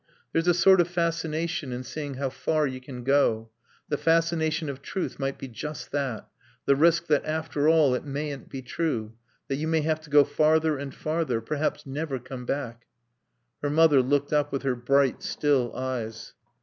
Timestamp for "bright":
14.75-15.21